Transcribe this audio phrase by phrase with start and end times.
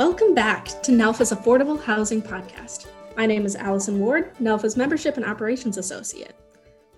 [0.00, 2.86] Welcome back to NALHFA's Affordable Housing Podcast.
[3.18, 6.34] My name is Allison Ward, NALHFA's Membership and Operations Associate.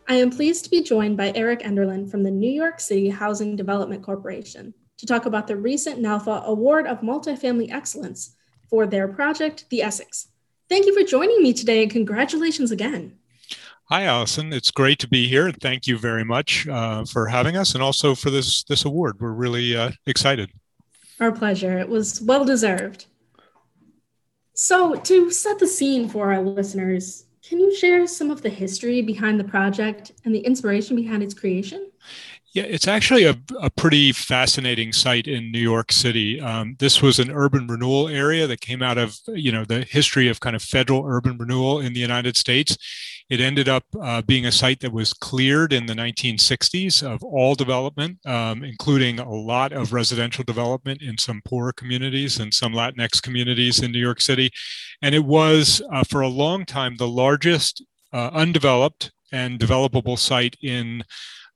[0.08, 3.56] I am pleased to be joined by Eric Enderlin from the New York City Housing
[3.56, 8.36] Development Corporation to talk about the recent NALFA Award of Multifamily Excellence
[8.70, 10.28] for their project, The Essex.
[10.68, 13.18] Thank you for joining me today and congratulations again.
[13.86, 14.52] Hi, Allison.
[14.52, 15.50] It's great to be here.
[15.50, 19.16] Thank you very much uh, for having us and also for this, this award.
[19.18, 20.52] We're really uh, excited.
[21.20, 21.78] Our pleasure.
[21.78, 23.06] It was well deserved.
[24.54, 29.02] So, to set the scene for our listeners, can you share some of the history
[29.02, 31.90] behind the project and the inspiration behind its creation?
[32.54, 36.38] Yeah, it's actually a, a pretty fascinating site in New York City.
[36.38, 40.28] Um, this was an urban renewal area that came out of, you know, the history
[40.28, 42.76] of kind of federal urban renewal in the United States.
[43.32, 47.54] It ended up uh, being a site that was cleared in the 1960s of all
[47.54, 53.22] development, um, including a lot of residential development in some poorer communities and some Latinx
[53.22, 54.50] communities in New York City.
[55.00, 60.58] And it was, uh, for a long time, the largest uh, undeveloped and developable site
[60.62, 61.02] in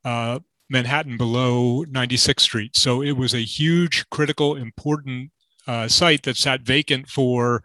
[0.02, 0.38] uh,
[0.70, 2.74] Manhattan below 96th Street.
[2.74, 5.30] So it was a huge, critical, important
[5.66, 7.62] uh, site that sat vacant for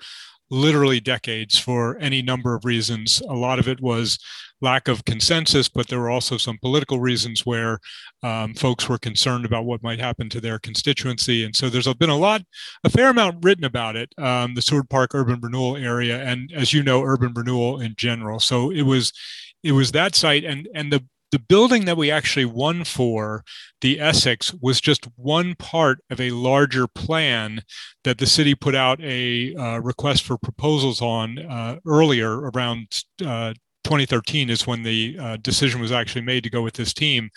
[0.52, 3.22] literally decades for any number of reasons.
[3.30, 4.20] A lot of it was
[4.60, 7.80] lack of consensus, but there were also some political reasons where
[8.22, 11.46] um, folks were concerned about what might happen to their constituency.
[11.46, 12.44] And so there's been a lot,
[12.84, 16.74] a fair amount written about it, um, the Seward Park urban renewal area, and as
[16.74, 18.40] you know, urban renewal in general.
[18.40, 19.12] So it was,
[19.64, 23.44] it was that site, and and the the building that we actually won for,
[23.80, 27.64] the Essex, was just one part of a larger plan
[28.04, 33.54] that the city put out a uh, request for proposals on uh, earlier around uh,
[33.84, 37.30] 2013 is when the uh, decision was actually made to go with this team.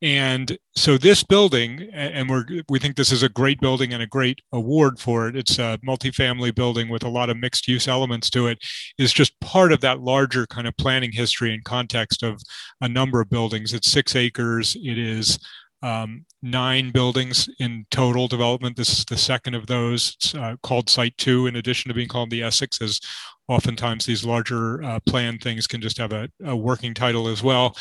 [0.00, 4.06] And so this building, and we're we think this is a great building and a
[4.06, 5.36] great award for it.
[5.36, 8.58] It's a multifamily building with a lot of mixed use elements to it.
[8.96, 12.40] Is just part of that larger kind of planning history and context of
[12.80, 13.74] a number of buildings.
[13.74, 14.76] It's six acres.
[14.80, 15.38] It is
[15.82, 18.76] um, nine buildings in total development.
[18.76, 20.16] This is the second of those.
[20.16, 23.00] It's uh, called Site Two, in addition to being called the Essex, as
[23.48, 27.76] oftentimes these larger uh, plan things can just have a, a working title as well.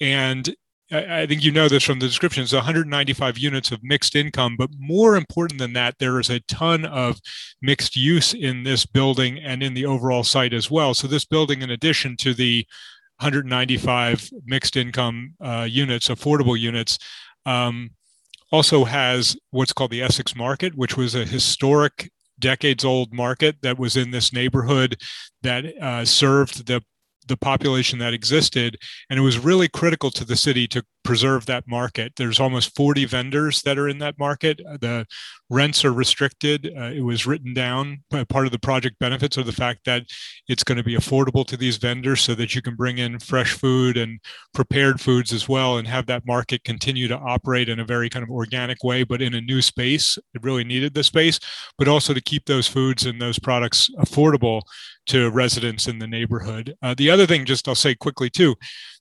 [0.00, 0.54] And
[0.92, 2.42] I, think you know this from the description.
[2.42, 6.84] It's 195 units of mixed income, but more important than that, there is a ton
[6.84, 7.20] of
[7.62, 10.94] mixed use in this building and in the overall site as well.
[10.94, 12.66] So this building, in addition to the
[13.20, 16.98] 195 mixed income uh, units, affordable units,
[17.46, 17.90] um,
[18.50, 22.10] also has what's called the Essex Market, which was a historic
[22.40, 24.96] decades old market that was in this neighborhood
[25.42, 26.82] that uh, served the
[27.28, 28.76] the population that existed.
[29.08, 32.12] And it was really critical to the city to preserve that market.
[32.16, 34.60] There's almost 40 vendors that are in that market.
[34.68, 35.06] Uh, the
[35.48, 36.72] rents are restricted.
[36.76, 38.02] Uh, it was written down.
[38.28, 40.04] Part of the project benefits are the fact that
[40.48, 43.52] it's going to be affordable to these vendors so that you can bring in fresh
[43.52, 44.20] food and
[44.54, 48.22] prepared foods as well and have that market continue to operate in a very kind
[48.22, 50.18] of organic way, but in a new space.
[50.34, 51.40] It really needed the space,
[51.78, 54.62] but also to keep those foods and those products affordable
[55.06, 56.74] to residents in the neighborhood.
[56.82, 58.54] Uh, the other thing, just I'll say quickly too,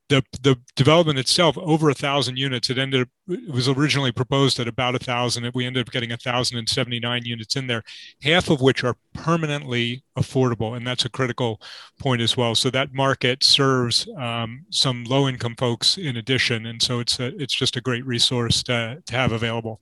[0.09, 2.69] the the development itself over a thousand units.
[2.69, 5.49] It ended up it was originally proposed at about a thousand.
[5.53, 7.83] We ended up getting a thousand and seventy nine units in there,
[8.21, 11.61] half of which are permanently affordable, and that's a critical
[11.99, 12.55] point as well.
[12.55, 17.27] So that market serves um, some low income folks in addition, and so it's a,
[17.41, 19.79] it's just a great resource to to have available.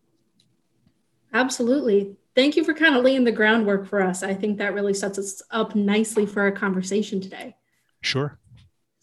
[1.33, 2.15] Absolutely.
[2.35, 4.23] Thank you for kind of laying the groundwork for us.
[4.23, 7.55] I think that really sets us up nicely for our conversation today.
[8.01, 8.37] Sure.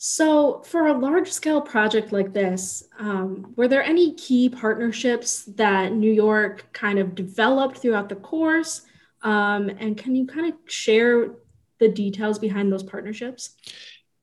[0.06, 5.94] So, for a large scale project like this, um, were there any key partnerships that
[5.94, 8.82] New York kind of developed throughout the course?
[9.22, 11.31] Um, and can you kind of share
[11.78, 13.54] the details behind those partnerships?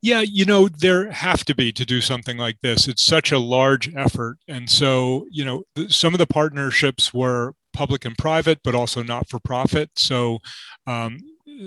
[0.03, 2.87] Yeah, you know, there have to be to do something like this.
[2.87, 4.37] It's such a large effort.
[4.47, 9.27] And so, you know, some of the partnerships were public and private, but also not
[9.31, 9.89] for profit.
[9.95, 10.41] So,
[10.85, 11.17] um,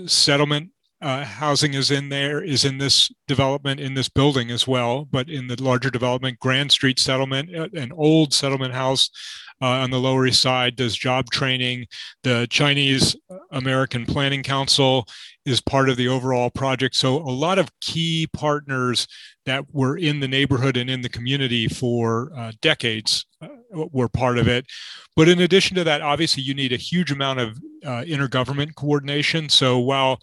[0.05, 5.05] settlement uh, housing is in there, is in this development, in this building as well,
[5.05, 9.09] but in the larger development, Grand Street Settlement, uh, an old settlement house
[9.61, 11.85] uh, on the Lower East Side, does job training.
[12.23, 13.15] The Chinese
[13.51, 15.05] American Planning Council
[15.45, 16.95] is part of the overall project.
[16.95, 19.07] So, a lot of key partners
[19.45, 24.37] that were in the neighborhood and in the community for uh, decades uh, were part
[24.37, 24.65] of it.
[25.15, 29.49] But in addition to that, obviously, you need a huge amount of uh, intergovernment coordination.
[29.49, 30.19] So, while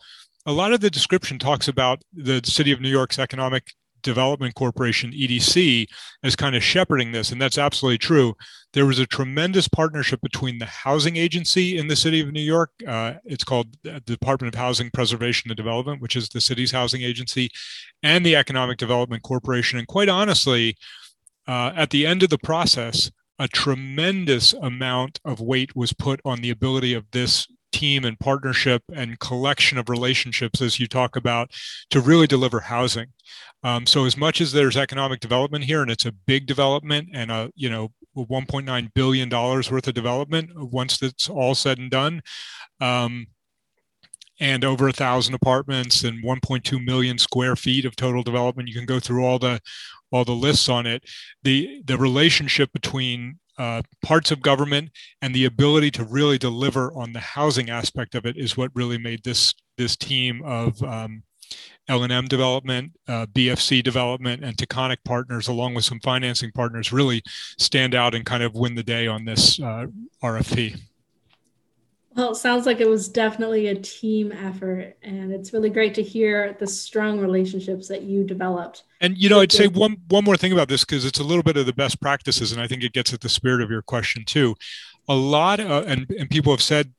[0.46, 3.72] a lot of the description talks about the city of New York's economic
[4.02, 5.86] Development Corporation, EDC,
[6.22, 7.30] as kind of shepherding this.
[7.30, 8.34] And that's absolutely true.
[8.72, 12.70] There was a tremendous partnership between the housing agency in the city of New York.
[12.86, 17.02] Uh, it's called the Department of Housing Preservation and Development, which is the city's housing
[17.02, 17.48] agency,
[18.02, 19.78] and the Economic Development Corporation.
[19.78, 20.76] And quite honestly,
[21.46, 26.40] uh, at the end of the process, a tremendous amount of weight was put on
[26.40, 31.50] the ability of this team and partnership and collection of relationships as you talk about
[31.90, 33.06] to really deliver housing.
[33.64, 37.30] Um, so as much as there's economic development here and it's a big development and
[37.30, 42.22] a you know 1.9 billion dollars worth of development once it's all said and done
[42.80, 43.26] um,
[44.40, 48.84] and over a thousand apartments and 1.2 million square feet of total development you can
[48.84, 49.60] go through all the
[50.12, 51.02] all the lists on it.
[51.42, 57.12] The the relationship between uh, parts of government and the ability to really deliver on
[57.12, 61.22] the housing aspect of it is what really made this this team of um,
[61.88, 67.22] L&M development, uh, BFC development, and Taconic partners, along with some financing partners, really
[67.56, 69.86] stand out and kind of win the day on this uh,
[70.24, 70.80] RFP.
[72.14, 76.02] Well, it sounds like it was definitely a team effort, and it's really great to
[76.02, 78.82] hear the strong relationships that you developed.
[79.00, 81.42] And you know, I'd say one one more thing about this because it's a little
[81.42, 83.82] bit of the best practices, and I think it gets at the spirit of your
[83.82, 84.54] question too.
[85.08, 86.92] A lot, of, and and people have said,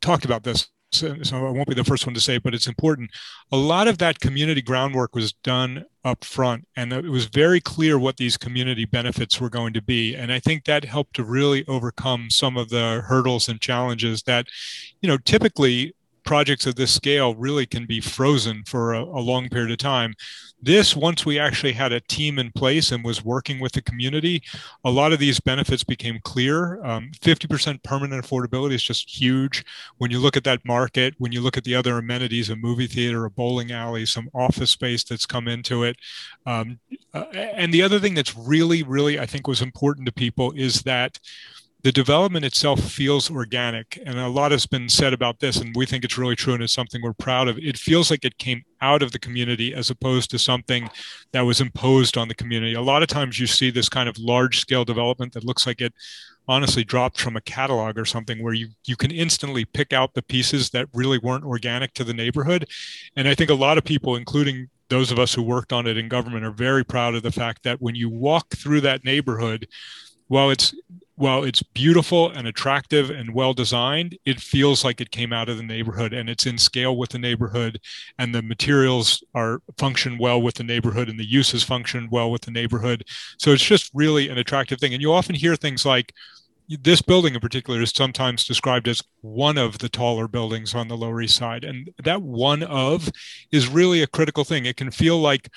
[0.00, 2.66] talked about this so, so I won't be the first one to say but it's
[2.66, 3.10] important.
[3.52, 7.98] A lot of that community groundwork was done up front, and it was very clear
[7.98, 10.14] what these community benefits were going to be.
[10.14, 14.46] And I think that helped to really overcome some of the hurdles and challenges that,
[15.00, 15.94] you know, typically
[16.24, 20.14] projects of this scale really can be frozen for a, a, long period of time.
[20.62, 24.42] This, once we actually had a team in place and was working with the community,
[24.84, 26.84] a lot of these benefits became clear.
[26.84, 29.64] Um, 50% permanent affordability is just huge.
[29.98, 32.86] When you look at that market, when you look at the other amenities, a movie
[32.86, 35.96] theater, a bowling alley, some office space that's come into it.
[36.44, 36.78] Um,
[37.14, 40.82] uh, and the other thing that's really, really, I think was important to people is
[40.82, 41.18] that
[41.82, 45.86] the development itself feels organic and a lot has been said about this and we
[45.86, 47.58] think it's really true and it's something we're proud of.
[47.58, 50.90] It feels like it came out of the community as opposed to something
[51.32, 52.74] that was imposed on the community.
[52.74, 55.80] A lot of times you see this kind of large scale development that looks like
[55.80, 55.94] it
[56.48, 60.22] honestly dropped from a catalog or something where you you can instantly pick out the
[60.22, 62.66] pieces that really weren't organic to the neighborhood.
[63.16, 65.96] And i think a lot of people including those of us who worked on it
[65.96, 69.66] in government are very proud of the fact that when you walk through that neighborhood
[70.30, 70.72] while it's
[71.16, 75.58] while it's beautiful and attractive and well designed, it feels like it came out of
[75.58, 77.78] the neighborhood and it's in scale with the neighborhood
[78.18, 82.42] and the materials are function well with the neighborhood and the uses function well with
[82.42, 83.04] the neighborhood.
[83.38, 84.94] So it's just really an attractive thing.
[84.94, 86.14] And you often hear things like
[86.68, 90.96] this building in particular is sometimes described as one of the taller buildings on the
[90.96, 91.64] Lower East Side.
[91.64, 93.10] And that one of
[93.50, 94.64] is really a critical thing.
[94.64, 95.50] It can feel like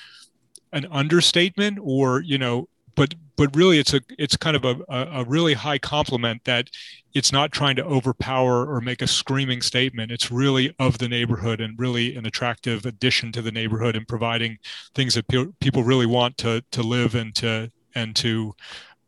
[0.72, 5.24] an understatement or, you know, but but really it's a it's kind of a, a
[5.24, 6.68] really high compliment that
[7.14, 11.60] it's not trying to overpower or make a screaming statement it's really of the neighborhood
[11.60, 14.58] and really an attractive addition to the neighborhood and providing
[14.94, 18.52] things that pe- people really want to to live and to and to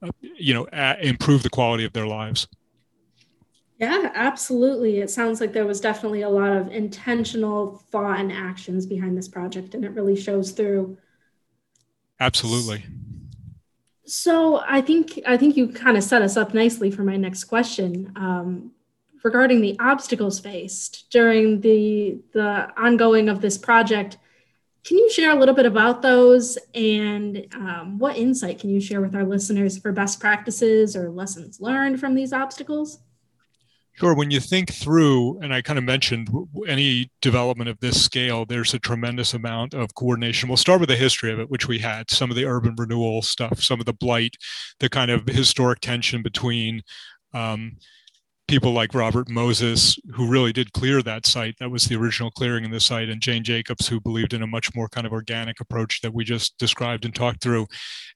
[0.02, 2.48] uh, you know a- improve the quality of their lives
[3.78, 5.00] yeah, absolutely.
[5.00, 9.28] It sounds like there was definitely a lot of intentional thought and actions behind this
[9.28, 10.96] project, and it really shows through.
[12.18, 12.84] Absolutely.
[14.06, 17.44] So I think I think you kind of set us up nicely for my next
[17.44, 18.70] question um,
[19.24, 24.18] regarding the obstacles faced during the the ongoing of this project.
[24.84, 29.00] Can you share a little bit about those and um, what insight can you share
[29.00, 33.00] with our listeners for best practices or lessons learned from these obstacles?
[33.98, 34.14] Sure.
[34.14, 36.28] When you think through, and I kind of mentioned
[36.68, 40.50] any development of this scale, there's a tremendous amount of coordination.
[40.50, 43.22] We'll start with the history of it, which we had some of the urban renewal
[43.22, 44.36] stuff, some of the blight,
[44.80, 46.82] the kind of historic tension between
[47.32, 47.78] um,
[48.48, 51.56] people like Robert Moses, who really did clear that site.
[51.58, 54.46] That was the original clearing in the site, and Jane Jacobs, who believed in a
[54.46, 57.66] much more kind of organic approach that we just described and talked through.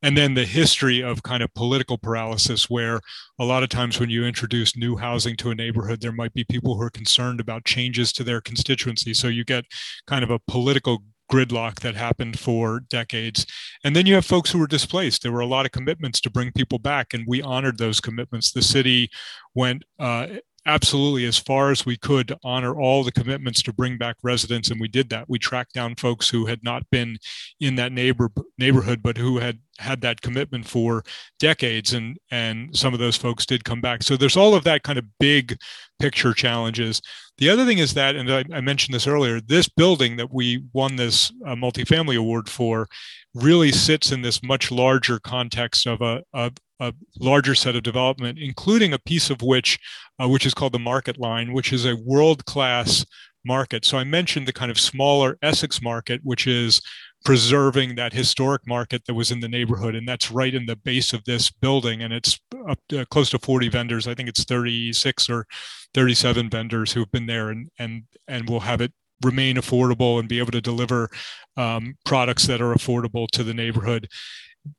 [0.02, 3.00] And then the history of kind of political paralysis, where
[3.38, 6.44] a lot of times when you introduce new housing to a neighborhood, there might be
[6.44, 9.14] people who are concerned about changes to their constituency.
[9.14, 9.64] So you get
[10.06, 13.46] kind of a political gridlock that happened for decades.
[13.84, 15.22] And then you have folks who were displaced.
[15.22, 18.52] There were a lot of commitments to bring people back, and we honored those commitments.
[18.52, 19.10] The city
[19.54, 20.26] went uh,
[20.66, 24.70] absolutely as far as we could to honor all the commitments to bring back residents
[24.70, 27.16] and we did that we tracked down folks who had not been
[27.60, 31.02] in that neighbor neighborhood but who had had that commitment for
[31.38, 34.02] decades and and some of those folks did come back.
[34.02, 35.56] So there's all of that kind of big
[35.99, 37.00] picture challenges.
[37.38, 40.62] The other thing is that and i, I mentioned this earlier this building that we
[40.72, 42.87] won this uh, multifamily award for
[43.34, 48.38] really sits in this much larger context of a, a, a larger set of development
[48.38, 49.78] including a piece of which
[50.22, 53.06] uh, which is called the market line which is a world class
[53.44, 53.87] market.
[53.87, 56.82] So i mentioned the kind of smaller essex market which is
[57.24, 61.12] preserving that historic market that was in the neighborhood and that's right in the base
[61.12, 64.08] of this building and it's up to close to 40 vendors.
[64.08, 65.46] I think it's 36 or
[65.92, 70.38] 37 vendors who've been there and and and will have it remain affordable and be
[70.38, 71.10] able to deliver
[71.58, 74.08] um, products that are affordable to the neighborhood.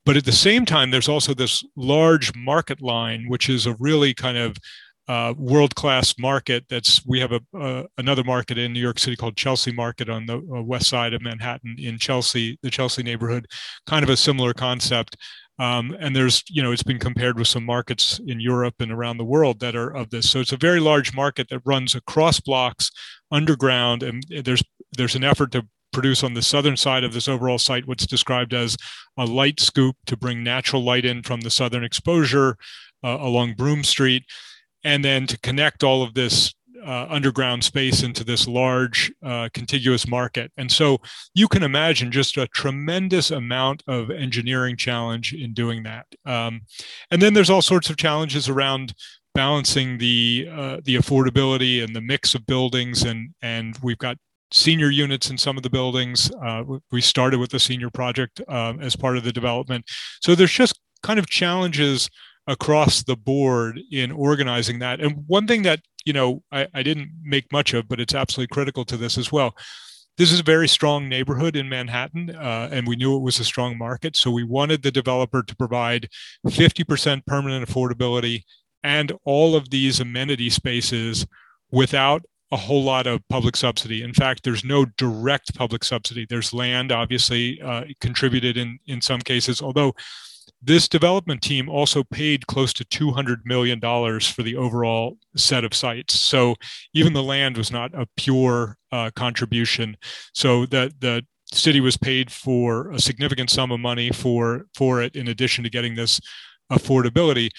[0.04, 4.14] But at the same time there's also this large market line which is a really
[4.14, 4.56] kind of
[5.12, 6.64] uh, world-class market.
[6.70, 10.24] That's we have a uh, another market in New York City called Chelsea Market on
[10.24, 13.46] the uh, west side of Manhattan in Chelsea, the Chelsea neighborhood.
[13.86, 15.18] Kind of a similar concept.
[15.58, 19.18] Um, and there's, you know, it's been compared with some markets in Europe and around
[19.18, 20.30] the world that are of this.
[20.30, 22.90] So it's a very large market that runs across blocks,
[23.30, 24.62] underground, and there's
[24.96, 28.54] there's an effort to produce on the southern side of this overall site what's described
[28.54, 28.78] as
[29.18, 32.56] a light scoop to bring natural light in from the southern exposure
[33.04, 34.24] uh, along Broome Street
[34.84, 40.08] and then to connect all of this uh, underground space into this large uh, contiguous
[40.08, 40.50] market.
[40.56, 40.98] And so
[41.34, 46.06] you can imagine just a tremendous amount of engineering challenge in doing that.
[46.26, 46.62] Um,
[47.10, 48.94] and then there's all sorts of challenges around
[49.34, 54.18] balancing the uh, the affordability and the mix of buildings and and we've got
[54.50, 56.30] senior units in some of the buildings.
[56.44, 59.84] Uh, we started with the senior project uh, as part of the development.
[60.20, 62.10] So there's just kind of challenges
[62.46, 65.00] across the board in organizing that.
[65.00, 68.52] And one thing that you know I, I didn't make much of, but it's absolutely
[68.52, 69.54] critical to this as well.
[70.18, 73.44] This is a very strong neighborhood in Manhattan, uh, and we knew it was a
[73.44, 74.14] strong market.
[74.14, 76.08] So we wanted the developer to provide
[76.46, 78.42] 50% permanent affordability
[78.82, 81.26] and all of these amenity spaces
[81.70, 84.02] without a whole lot of public subsidy.
[84.02, 86.26] In fact, there's no direct public subsidy.
[86.28, 89.94] There's land, obviously, uh, contributed in in some cases, although
[90.62, 96.18] this development team also paid close to $200 million for the overall set of sites.
[96.18, 96.54] So
[96.94, 99.96] even the land was not a pure uh, contribution.
[100.34, 105.16] So that the city was paid for a significant sum of money for, for it,
[105.16, 106.20] in addition to getting this
[106.70, 107.50] affordability.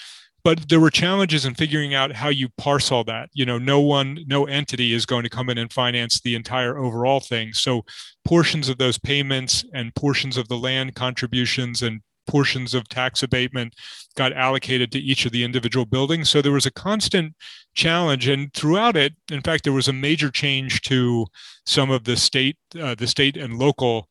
[0.42, 3.30] But there were challenges in figuring out how you parse all that.
[3.32, 6.76] You know, no one, no entity is going to come in and finance the entire
[6.76, 7.54] overall thing.
[7.54, 7.82] So
[8.26, 13.74] portions of those payments and portions of the land contributions and portions of tax abatement
[14.16, 16.28] got allocated to each of the individual buildings.
[16.30, 17.34] So there was a constant
[17.74, 21.26] challenge, and throughout it, in fact, there was a major change to
[21.66, 24.08] some of the state, uh, the state and local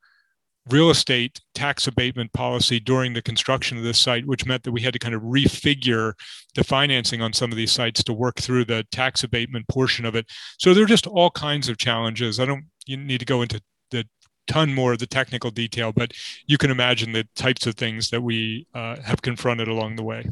[0.69, 4.81] real estate tax abatement policy during the construction of this site, which meant that we
[4.81, 6.13] had to kind of refigure
[6.55, 10.15] the financing on some of these sites to work through the tax abatement portion of
[10.15, 10.25] it.
[10.57, 12.39] So there are just all kinds of challenges.
[12.39, 14.05] I don't you need to go into the
[14.47, 16.13] ton more of the technical detail, but
[16.47, 20.29] you can imagine the types of things that we uh, have confronted along the way.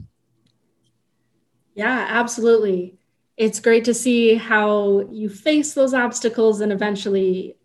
[1.74, 2.98] Yeah, absolutely.
[3.38, 7.56] It's great to see how you face those obstacles and eventually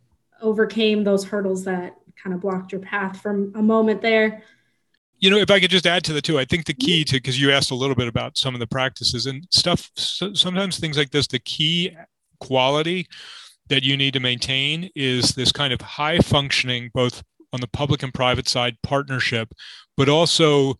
[0.40, 4.42] overcame those hurdles that kind of blocked your path from a moment there.
[5.18, 7.16] You know, if I could just add to the two, I think the key to
[7.16, 9.90] because you asked a little bit about some of the practices and stuff.
[9.94, 11.96] So sometimes things like this, the key
[12.38, 13.08] quality
[13.68, 18.02] that you need to maintain is this kind of high functioning, both on the public
[18.02, 19.52] and private side partnership,
[19.96, 20.74] but also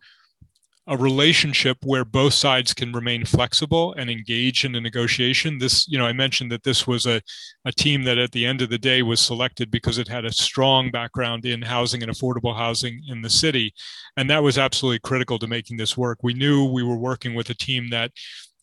[0.89, 5.59] a relationship where both sides can remain flexible and engage in a negotiation.
[5.59, 7.21] This, you know, I mentioned that this was a,
[7.65, 10.33] a team that at the end of the day was selected because it had a
[10.33, 13.75] strong background in housing and affordable housing in the city.
[14.17, 16.19] And that was absolutely critical to making this work.
[16.23, 18.13] We knew we were working with a team that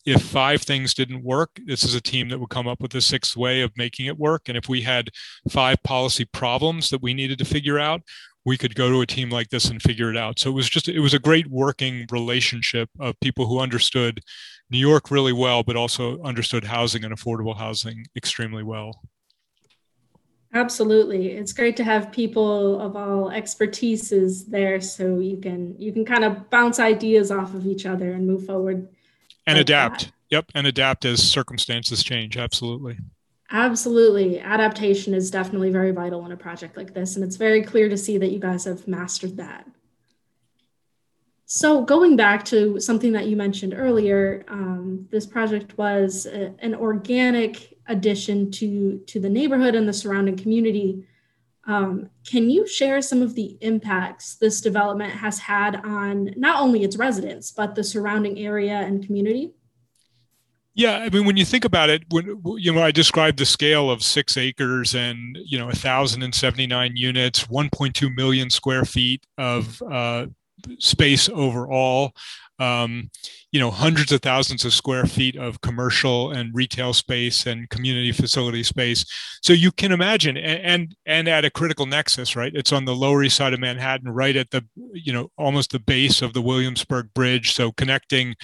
[0.04, 3.00] if five things didn't work, this is a team that would come up with a
[3.00, 4.48] sixth way of making it work.
[4.48, 5.08] And if we had
[5.48, 8.02] five policy problems that we needed to figure out,
[8.44, 10.38] we could go to a team like this and figure it out.
[10.38, 14.20] So it was just, it was a great working relationship of people who understood
[14.70, 19.02] New York really well, but also understood housing and affordable housing extremely well.
[20.52, 21.30] Absolutely.
[21.30, 26.22] It's great to have people of all expertises there so you can you can kind
[26.22, 28.88] of bounce ideas off of each other and move forward
[29.46, 30.00] and like adapt.
[30.00, 30.12] That.
[30.30, 32.36] Yep, and adapt as circumstances change.
[32.36, 32.98] Absolutely.
[33.50, 34.40] Absolutely.
[34.40, 37.14] Adaptation is definitely very vital in a project like this.
[37.14, 39.66] And it's very clear to see that you guys have mastered that.
[41.46, 46.74] So, going back to something that you mentioned earlier, um, this project was a, an
[46.74, 51.04] organic addition to, to the neighborhood and the surrounding community.
[51.66, 56.84] Um, can you share some of the impacts this development has had on not only
[56.84, 59.54] its residents, but the surrounding area and community?
[60.74, 63.90] Yeah, I mean, when you think about it, when you know, I described the scale
[63.90, 68.50] of six acres and you know, thousand and seventy nine units, one point two million
[68.50, 70.26] square feet of uh,
[70.78, 72.12] space overall.
[72.58, 73.10] Um,
[73.50, 78.12] you know, hundreds of thousands of square feet of commercial and retail space and community
[78.12, 79.04] facility space.
[79.42, 82.52] So you can imagine, and and, and at a critical nexus, right?
[82.54, 85.80] It's on the Lower East Side of Manhattan, right at the you know almost the
[85.80, 88.34] base of the Williamsburg Bridge, so connecting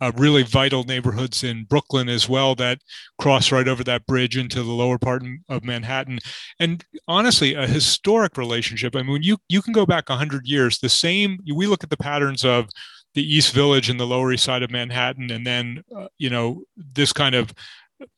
[0.00, 2.78] uh, really vital neighborhoods in Brooklyn as well that
[3.18, 6.18] cross right over that bridge into the lower part of Manhattan.
[6.58, 8.96] And honestly, a historic relationship.
[8.96, 10.78] I mean, you you can go back hundred years.
[10.78, 11.38] The same.
[11.54, 12.68] We look at the patterns of
[13.14, 16.64] the East Village and the Lower East Side of Manhattan, and then uh, you know
[16.76, 17.54] this kind of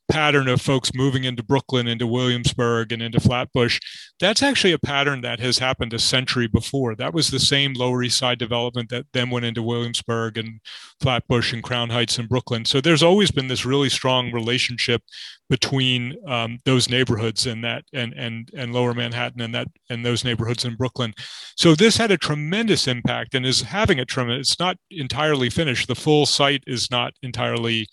[0.08, 3.80] pattern of folks moving into Brooklyn, into Williamsburg, and into Flatbush,
[4.20, 6.94] that's actually a pattern that has happened a century before.
[6.94, 10.60] That was the same Lower East Side development that then went into Williamsburg and
[11.00, 12.64] Flatbush and Crown Heights and Brooklyn.
[12.64, 15.02] So there's always been this really strong relationship
[15.48, 20.24] between um, those neighborhoods and that and and and Lower Manhattan and that and those
[20.24, 21.14] neighborhoods in Brooklyn.
[21.56, 24.52] So this had a tremendous impact and is having a tremendous.
[24.52, 25.88] It's not entirely finished.
[25.88, 27.86] The full site is not entirely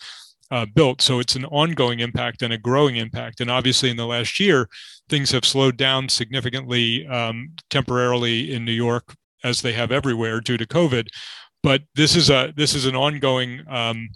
[0.54, 1.02] uh, built.
[1.02, 3.42] So it's an ongoing impact and a growing impact.
[3.42, 4.70] And obviously, in the last year,
[5.10, 10.58] things have slowed down significantly um, temporarily in New York, as they have everywhere due
[10.58, 11.08] to COVID.
[11.64, 14.10] But this is a this is an ongoing um,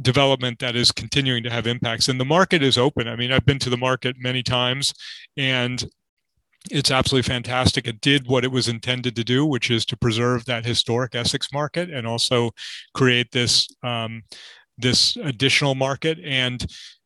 [0.00, 3.08] development that is continuing to have impacts, and the market is open.
[3.08, 4.94] I mean, I've been to the market many times,
[5.36, 5.84] and
[6.70, 7.88] it's absolutely fantastic.
[7.88, 11.48] It did what it was intended to do, which is to preserve that historic Essex
[11.52, 12.52] market and also
[12.94, 14.22] create this um,
[14.78, 16.18] this additional market.
[16.24, 16.64] And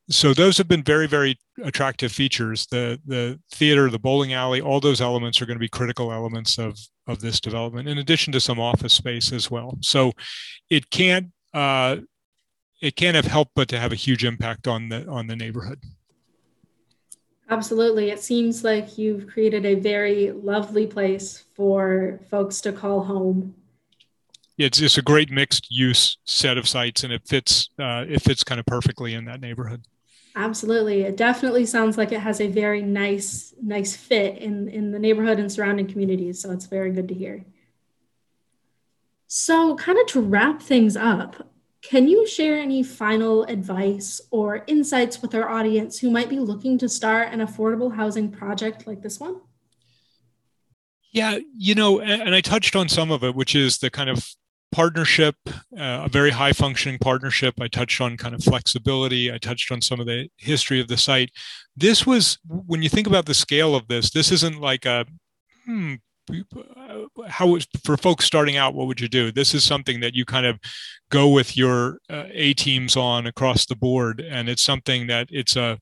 [0.08, 2.66] so those have been very very attractive features.
[2.66, 6.58] The the theater the bowling alley all those elements are going to be critical elements
[6.58, 9.78] of of this development in addition to some office space as well.
[9.80, 10.12] So
[10.70, 11.96] it can't uh,
[12.80, 15.80] it can't have helped but to have a huge impact on the on the neighborhood.
[17.49, 18.11] Absolutely.
[18.11, 23.54] It seems like you've created a very lovely place for folks to call home
[24.58, 28.44] it's just a great mixed use set of sites and it fits uh, it fits
[28.44, 29.84] kind of perfectly in that neighborhood.
[30.34, 31.02] Absolutely.
[31.02, 35.38] It definitely sounds like it has a very nice nice fit in in the neighborhood
[35.38, 37.44] and surrounding communities so it's very good to hear.
[39.28, 41.50] So kind of to wrap things up
[41.83, 46.78] can you share any final advice or insights with our audience who might be looking
[46.78, 49.40] to start an affordable housing project like this one?
[51.12, 54.35] Yeah, you know, and I touched on some of it, which is the kind of
[54.72, 57.55] partnership, uh, a very high functioning partnership.
[57.61, 59.33] I touched on kind of flexibility.
[59.33, 61.31] I touched on some of the history of the site.
[61.76, 65.07] This was, when you think about the scale of this, this isn't like a,
[65.64, 65.94] hmm,
[67.29, 69.31] how for folks starting out, what would you do?
[69.31, 70.59] This is something that you kind of
[71.11, 74.20] go with your uh, A teams on across the board.
[74.20, 75.79] And it's something that it's a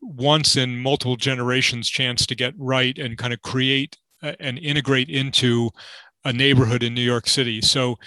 [0.00, 5.08] once in multiple generations chance to get right and kind of create uh, and integrate
[5.08, 5.70] into
[6.24, 7.60] a neighborhood in New York City.
[7.60, 7.98] So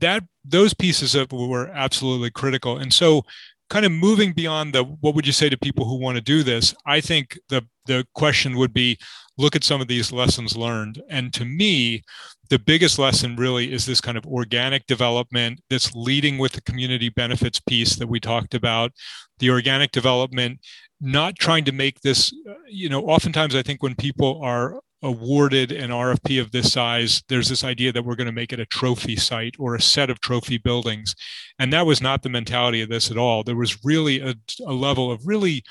[0.00, 2.78] that those pieces of were absolutely critical.
[2.78, 3.24] And so
[3.70, 6.42] kind of moving beyond the what would you say to people who want to do
[6.42, 8.98] this i think the the question would be
[9.38, 12.02] look at some of these lessons learned and to me
[12.50, 17.08] the biggest lesson really is this kind of organic development that's leading with the community
[17.08, 18.92] benefits piece that we talked about
[19.38, 20.60] the organic development
[21.00, 25.70] not trying to make this uh, you know oftentimes i think when people are awarded
[25.70, 28.66] an RFP of this size, there's this idea that we're going to make it a
[28.66, 31.14] trophy site or a set of trophy buildings.
[31.58, 33.44] And that was not the mentality of this at all.
[33.44, 34.34] There was really a,
[34.66, 35.62] a level of really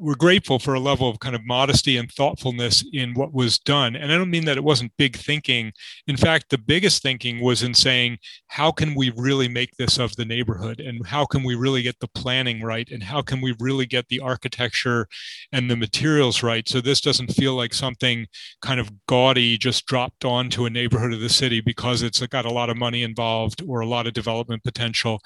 [0.00, 3.96] we're grateful for a level of kind of modesty and thoughtfulness in what was done.
[3.96, 5.72] And I don't mean that it wasn't big thinking.
[6.06, 10.14] In fact, the biggest thinking was in saying, how can we really make this of
[10.16, 10.80] the neighborhood?
[10.80, 12.88] And how can we really get the planning right?
[12.90, 15.08] And how can we really get the architecture
[15.52, 16.68] and the materials right?
[16.68, 18.26] So this doesn't feel like something
[18.62, 22.52] kind of gaudy just dropped onto a neighborhood of the city because it's got a
[22.52, 25.20] lot of money involved or a lot of development potential.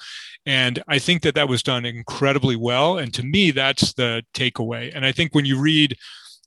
[0.45, 2.97] And I think that that was done incredibly well.
[2.97, 4.62] And to me, that's the takeaway.
[4.71, 5.97] And I think when you read,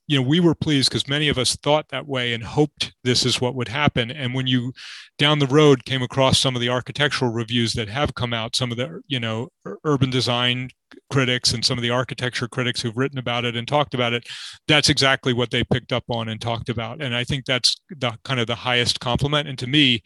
[0.07, 3.25] you know, we were pleased because many of us thought that way and hoped this
[3.25, 4.09] is what would happen.
[4.09, 4.71] And when you
[5.17, 8.71] down the road came across some of the architectural reviews that have come out, some
[8.71, 9.49] of the, you know,
[9.83, 10.69] urban design
[11.11, 14.25] critics and some of the architecture critics who've written about it and talked about it,
[14.69, 17.01] that's exactly what they picked up on and talked about.
[17.01, 19.49] And I think that's the kind of the highest compliment.
[19.49, 20.03] And to me,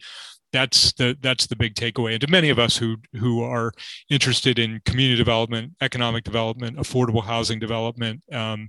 [0.52, 2.12] that's the that's the big takeaway.
[2.12, 3.72] And to many of us who who are
[4.10, 8.68] interested in community development, economic development, affordable housing development, um,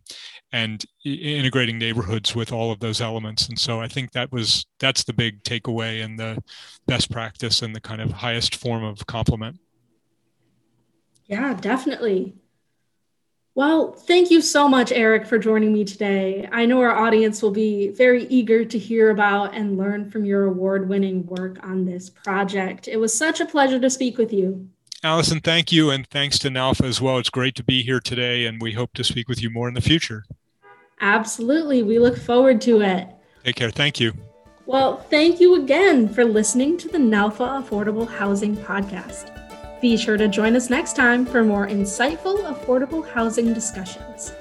[0.52, 3.48] and integrating neighborhoods with all of those elements.
[3.50, 6.42] And so I think that was that's the big takeaway and the
[6.88, 9.60] best practice and the kind of highest form of complement.
[11.28, 12.36] Yeah, definitely.
[13.56, 16.50] Well, thank you so much, Eric, for joining me today.
[16.52, 20.46] I know our audience will be very eager to hear about and learn from your
[20.46, 22.88] award winning work on this project.
[22.88, 24.68] It was such a pleasure to speak with you.
[25.04, 25.92] Allison, thank you.
[25.92, 27.20] And thanks to NALHFA as well.
[27.20, 29.76] It's great to be here today, and we hope to speak with you more in
[29.76, 30.24] the future.
[31.02, 31.84] Absolutely.
[31.84, 33.08] We look forward to it.
[33.44, 33.70] Take care.
[33.70, 34.14] Thank you.
[34.66, 39.33] Well, thank you again for listening to the NALHFA Affordable Housing Podcast.
[39.84, 44.32] Be sure to join us next time for more insightful affordable housing discussions.